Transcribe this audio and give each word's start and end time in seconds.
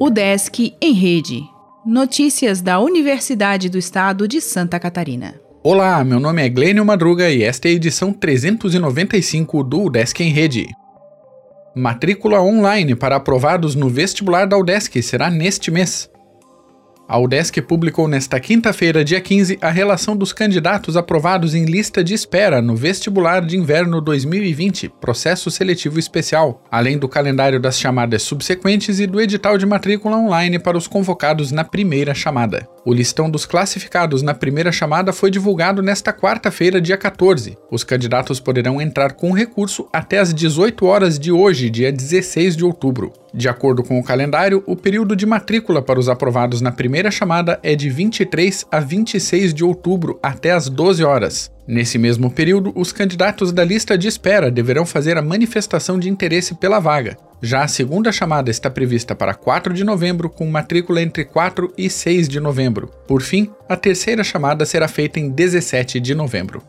O 0.00 0.08
Desk 0.08 0.74
em 0.80 0.92
Rede. 0.92 1.42
Notícias 1.84 2.60
da 2.60 2.80
Universidade 2.80 3.68
do 3.68 3.78
Estado 3.78 4.26
de 4.26 4.40
Santa 4.40 4.80
Catarina. 4.80 5.34
Olá, 5.62 6.02
meu 6.02 6.18
nome 6.18 6.42
é 6.42 6.48
Glênio 6.48 6.84
Madruga 6.84 7.30
e 7.30 7.42
esta 7.42 7.68
é 7.68 7.70
a 7.70 7.74
edição 7.74 8.12
395 8.12 9.62
do 9.62 9.84
UDESC 9.84 10.22
em 10.22 10.30
Rede. 10.30 10.66
Matrícula 11.74 12.40
online 12.40 12.94
para 12.94 13.16
aprovados 13.16 13.74
no 13.74 13.88
vestibular 13.88 14.46
da 14.46 14.56
UDESC 14.56 15.02
será 15.02 15.30
neste 15.30 15.70
mês. 15.70 16.10
A 17.10 17.18
UDESC 17.18 17.60
publicou 17.62 18.06
nesta 18.06 18.38
quinta-feira, 18.38 19.04
dia 19.04 19.20
15, 19.20 19.58
a 19.60 19.68
relação 19.68 20.16
dos 20.16 20.32
candidatos 20.32 20.96
aprovados 20.96 21.56
em 21.56 21.64
lista 21.64 22.04
de 22.04 22.14
espera 22.14 22.62
no 22.62 22.76
vestibular 22.76 23.44
de 23.44 23.56
inverno 23.56 24.00
2020, 24.00 24.88
processo 25.00 25.50
seletivo 25.50 25.98
especial, 25.98 26.62
além 26.70 26.96
do 26.96 27.08
calendário 27.08 27.58
das 27.58 27.80
chamadas 27.80 28.22
subsequentes 28.22 29.00
e 29.00 29.08
do 29.08 29.20
edital 29.20 29.58
de 29.58 29.66
matrícula 29.66 30.18
online 30.18 30.60
para 30.60 30.78
os 30.78 30.86
convocados 30.86 31.50
na 31.50 31.64
primeira 31.64 32.14
chamada. 32.14 32.68
O 32.82 32.94
listão 32.94 33.28
dos 33.28 33.44
classificados 33.44 34.22
na 34.22 34.32
primeira 34.32 34.72
chamada 34.72 35.12
foi 35.12 35.30
divulgado 35.30 35.82
nesta 35.82 36.14
quarta-feira, 36.14 36.80
dia 36.80 36.96
14. 36.96 37.58
Os 37.70 37.84
candidatos 37.84 38.40
poderão 38.40 38.80
entrar 38.80 39.12
com 39.12 39.32
recurso 39.32 39.86
até 39.92 40.18
às 40.18 40.32
18 40.32 40.86
horas 40.86 41.18
de 41.18 41.30
hoje, 41.30 41.68
dia 41.68 41.92
16 41.92 42.56
de 42.56 42.64
outubro. 42.64 43.12
De 43.34 43.50
acordo 43.50 43.82
com 43.82 43.98
o 43.98 44.02
calendário, 44.02 44.62
o 44.66 44.74
período 44.74 45.14
de 45.14 45.26
matrícula 45.26 45.82
para 45.82 46.00
os 46.00 46.08
aprovados 46.08 46.62
na 46.62 46.72
primeira 46.72 47.10
chamada 47.10 47.60
é 47.62 47.76
de 47.76 47.90
23 47.90 48.66
a 48.72 48.80
26 48.80 49.52
de 49.52 49.62
outubro, 49.62 50.18
até 50.22 50.52
às 50.52 50.68
12 50.70 51.04
horas. 51.04 51.50
Nesse 51.68 51.98
mesmo 51.98 52.30
período, 52.30 52.72
os 52.74 52.92
candidatos 52.92 53.52
da 53.52 53.62
lista 53.62 53.96
de 53.96 54.08
espera 54.08 54.50
deverão 54.50 54.86
fazer 54.86 55.18
a 55.18 55.22
manifestação 55.22 55.98
de 55.98 56.08
interesse 56.08 56.54
pela 56.54 56.80
vaga. 56.80 57.16
Já 57.42 57.64
a 57.64 57.68
segunda 57.68 58.12
chamada 58.12 58.50
está 58.50 58.68
prevista 58.68 59.14
para 59.14 59.32
4 59.32 59.72
de 59.72 59.82
novembro, 59.82 60.28
com 60.28 60.46
matrícula 60.46 61.00
entre 61.00 61.24
4 61.24 61.72
e 61.76 61.88
6 61.88 62.28
de 62.28 62.38
novembro. 62.38 62.88
Por 63.06 63.22
fim, 63.22 63.50
a 63.68 63.76
terceira 63.76 64.22
chamada 64.22 64.66
será 64.66 64.86
feita 64.86 65.18
em 65.18 65.30
17 65.30 65.98
de 66.00 66.14
novembro. 66.14 66.62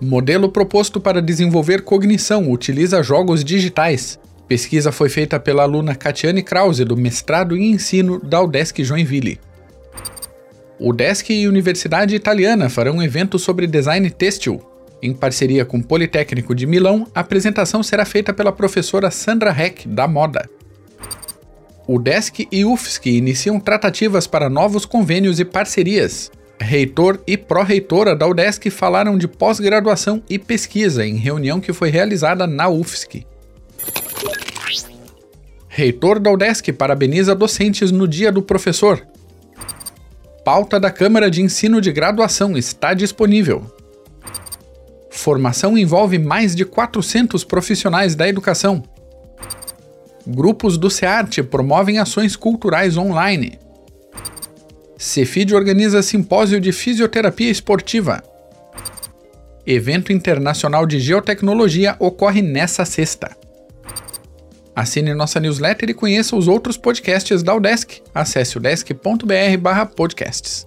Modelo 0.00 0.48
proposto 0.48 1.00
para 1.00 1.20
desenvolver 1.22 1.82
cognição 1.82 2.52
utiliza 2.52 3.02
jogos 3.02 3.42
digitais. 3.42 4.18
Pesquisa 4.46 4.92
foi 4.92 5.08
feita 5.08 5.40
pela 5.40 5.64
aluna 5.64 5.96
Katiane 5.96 6.42
Krause, 6.42 6.84
do 6.84 6.96
mestrado 6.96 7.56
em 7.56 7.72
ensino 7.72 8.20
da 8.20 8.40
UDESC 8.40 8.84
Joinville. 8.84 9.40
O 10.78 10.92
Desk 10.92 11.30
e 11.30 11.48
Universidade 11.48 12.14
Italiana 12.14 12.68
farão 12.68 12.96
um 12.96 13.02
evento 13.02 13.38
sobre 13.38 13.66
design 13.66 14.08
têxtil. 14.10 14.62
Em 15.02 15.12
parceria 15.12 15.64
com 15.64 15.78
o 15.78 15.84
Politécnico 15.84 16.54
de 16.54 16.66
Milão, 16.66 17.06
a 17.14 17.20
apresentação 17.20 17.82
será 17.82 18.04
feita 18.04 18.32
pela 18.32 18.52
professora 18.52 19.10
Sandra 19.10 19.50
Heck, 19.50 19.86
da 19.88 20.08
moda. 20.08 20.48
O 21.86 21.98
Desk 21.98 22.48
e 22.50 22.64
UFSC 22.64 23.10
iniciam 23.10 23.60
tratativas 23.60 24.26
para 24.26 24.50
novos 24.50 24.84
convênios 24.84 25.38
e 25.38 25.44
parcerias. 25.44 26.32
Reitor 26.58 27.20
e 27.26 27.36
pró-reitora 27.36 28.16
da 28.16 28.26
UDESC 28.26 28.70
falaram 28.70 29.16
de 29.16 29.28
pós-graduação 29.28 30.22
e 30.28 30.38
pesquisa 30.38 31.06
em 31.06 31.16
reunião 31.16 31.60
que 31.60 31.72
foi 31.72 31.90
realizada 31.90 32.46
na 32.46 32.68
UFSC. 32.68 33.24
Reitor 35.68 36.18
da 36.18 36.32
UDESC 36.32 36.72
parabeniza 36.72 37.34
docentes 37.34 37.92
no 37.92 38.08
Dia 38.08 38.32
do 38.32 38.42
Professor. 38.42 39.06
Pauta 40.44 40.80
da 40.80 40.90
Câmara 40.90 41.30
de 41.30 41.42
Ensino 41.42 41.80
de 41.80 41.92
Graduação 41.92 42.56
está 42.56 42.94
disponível. 42.94 43.64
Formação 45.16 45.76
envolve 45.78 46.18
mais 46.18 46.54
de 46.54 46.64
400 46.64 47.42
profissionais 47.42 48.14
da 48.14 48.28
educação. 48.28 48.82
Grupos 50.26 50.76
do 50.76 50.90
SEARTE 50.90 51.42
promovem 51.42 51.98
ações 51.98 52.36
culturais 52.36 52.98
online. 52.98 53.58
Cefid 54.98 55.54
organiza 55.54 56.02
simpósio 56.02 56.60
de 56.60 56.70
fisioterapia 56.70 57.50
esportiva. 57.50 58.22
Evento 59.66 60.12
Internacional 60.12 60.84
de 60.86 61.00
Geotecnologia 61.00 61.96
ocorre 61.98 62.42
nessa 62.42 62.84
sexta. 62.84 63.34
Assine 64.74 65.14
nossa 65.14 65.40
newsletter 65.40 65.88
e 65.88 65.94
conheça 65.94 66.36
os 66.36 66.46
outros 66.46 66.76
podcasts 66.76 67.42
da 67.42 67.54
Udesc. 67.54 68.02
Acesse 68.14 68.58
udesc.br/podcasts. 68.58 70.66